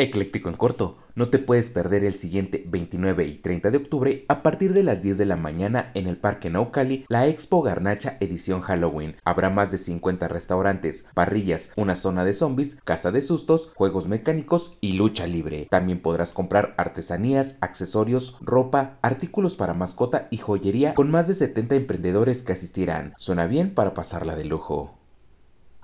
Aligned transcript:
Ecléctico 0.00 0.48
en 0.48 0.54
corto, 0.54 0.96
no 1.16 1.28
te 1.28 1.40
puedes 1.40 1.70
perder 1.70 2.04
el 2.04 2.14
siguiente 2.14 2.64
29 2.68 3.24
y 3.24 3.38
30 3.38 3.72
de 3.72 3.78
octubre 3.78 4.24
a 4.28 4.44
partir 4.44 4.72
de 4.72 4.84
las 4.84 5.02
10 5.02 5.18
de 5.18 5.26
la 5.26 5.36
mañana 5.36 5.90
en 5.94 6.06
el 6.06 6.16
Parque 6.16 6.50
Naucali 6.50 7.04
la 7.08 7.26
Expo 7.26 7.62
Garnacha 7.62 8.16
edición 8.20 8.60
Halloween. 8.60 9.16
Habrá 9.24 9.50
más 9.50 9.72
de 9.72 9.78
50 9.78 10.28
restaurantes, 10.28 11.08
parrillas, 11.14 11.72
una 11.76 11.96
zona 11.96 12.24
de 12.24 12.32
zombies, 12.32 12.76
casa 12.84 13.10
de 13.10 13.22
sustos, 13.22 13.72
juegos 13.74 14.06
mecánicos 14.06 14.78
y 14.80 14.92
lucha 14.92 15.26
libre. 15.26 15.66
También 15.68 16.00
podrás 16.00 16.32
comprar 16.32 16.74
artesanías, 16.78 17.58
accesorios, 17.60 18.38
ropa, 18.40 19.00
artículos 19.02 19.56
para 19.56 19.74
mascota 19.74 20.28
y 20.30 20.36
joyería 20.36 20.94
con 20.94 21.10
más 21.10 21.26
de 21.26 21.34
70 21.34 21.74
emprendedores 21.74 22.44
que 22.44 22.52
asistirán. 22.52 23.14
Suena 23.16 23.48
bien 23.48 23.74
para 23.74 23.94
pasarla 23.94 24.36
de 24.36 24.44
lujo. 24.44 24.97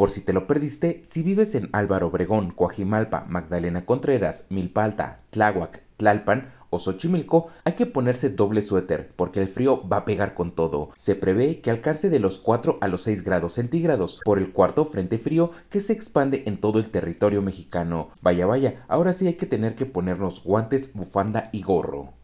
Por 0.00 0.08
si 0.08 0.22
te 0.22 0.32
lo 0.32 0.46
perdiste, 0.46 1.02
si 1.04 1.22
vives 1.22 1.54
en 1.54 1.68
Álvaro 1.72 2.06
Obregón, 2.06 2.52
Coajimalpa, 2.52 3.26
Magdalena 3.28 3.84
Contreras, 3.84 4.46
Milpalta, 4.48 5.20
Tláhuac, 5.28 5.84
Tlalpan 5.98 6.48
o 6.70 6.78
Xochimilco, 6.78 7.48
hay 7.64 7.74
que 7.74 7.84
ponerse 7.84 8.30
doble 8.30 8.62
suéter 8.62 9.12
porque 9.14 9.42
el 9.42 9.48
frío 9.48 9.86
va 9.86 9.98
a 9.98 10.04
pegar 10.06 10.32
con 10.32 10.52
todo. 10.52 10.88
Se 10.96 11.16
prevé 11.16 11.60
que 11.60 11.70
alcance 11.70 12.08
de 12.08 12.18
los 12.18 12.38
4 12.38 12.78
a 12.80 12.88
los 12.88 13.02
6 13.02 13.24
grados 13.24 13.52
centígrados 13.52 14.22
por 14.24 14.38
el 14.38 14.54
cuarto 14.54 14.86
frente 14.86 15.18
frío 15.18 15.50
que 15.68 15.80
se 15.80 15.92
expande 15.92 16.44
en 16.46 16.56
todo 16.56 16.78
el 16.78 16.88
territorio 16.88 17.42
mexicano. 17.42 18.08
Vaya, 18.22 18.46
vaya, 18.46 18.86
ahora 18.88 19.12
sí 19.12 19.26
hay 19.26 19.34
que 19.34 19.44
tener 19.44 19.74
que 19.74 19.84
ponernos 19.84 20.42
guantes, 20.42 20.94
bufanda 20.94 21.50
y 21.52 21.60
gorro. 21.60 22.19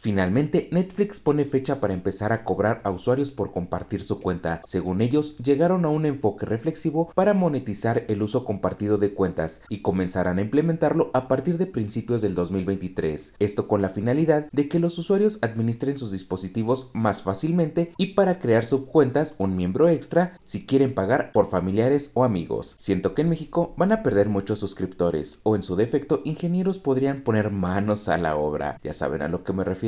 Finalmente, 0.00 0.68
Netflix 0.70 1.18
pone 1.18 1.44
fecha 1.44 1.80
para 1.80 1.92
empezar 1.92 2.32
a 2.32 2.44
cobrar 2.44 2.80
a 2.84 2.90
usuarios 2.92 3.32
por 3.32 3.50
compartir 3.50 4.00
su 4.00 4.20
cuenta. 4.20 4.60
Según 4.64 5.00
ellos, 5.00 5.36
llegaron 5.38 5.84
a 5.84 5.88
un 5.88 6.06
enfoque 6.06 6.46
reflexivo 6.46 7.10
para 7.16 7.34
monetizar 7.34 8.04
el 8.06 8.22
uso 8.22 8.44
compartido 8.44 8.96
de 8.96 9.12
cuentas 9.12 9.62
y 9.68 9.82
comenzarán 9.82 10.38
a 10.38 10.42
implementarlo 10.42 11.10
a 11.14 11.26
partir 11.26 11.58
de 11.58 11.66
principios 11.66 12.22
del 12.22 12.36
2023. 12.36 13.34
Esto 13.40 13.66
con 13.66 13.82
la 13.82 13.88
finalidad 13.88 14.46
de 14.52 14.68
que 14.68 14.78
los 14.78 14.96
usuarios 14.98 15.40
administren 15.42 15.98
sus 15.98 16.12
dispositivos 16.12 16.92
más 16.94 17.22
fácilmente 17.22 17.92
y 17.96 18.14
para 18.14 18.38
crear 18.38 18.64
subcuentas 18.64 19.34
un 19.38 19.56
miembro 19.56 19.88
extra 19.88 20.38
si 20.44 20.64
quieren 20.64 20.94
pagar 20.94 21.32
por 21.32 21.46
familiares 21.46 22.12
o 22.14 22.22
amigos. 22.22 22.76
Siento 22.78 23.14
que 23.14 23.22
en 23.22 23.30
México 23.30 23.74
van 23.76 23.90
a 23.90 24.04
perder 24.04 24.28
muchos 24.28 24.60
suscriptores 24.60 25.40
o 25.42 25.56
en 25.56 25.64
su 25.64 25.74
defecto 25.74 26.22
ingenieros 26.24 26.78
podrían 26.78 27.22
poner 27.22 27.50
manos 27.50 28.08
a 28.08 28.16
la 28.16 28.36
obra. 28.36 28.78
Ya 28.80 28.92
saben 28.92 29.22
a 29.22 29.28
lo 29.28 29.42
que 29.42 29.52
me 29.52 29.64
refiero 29.64 29.87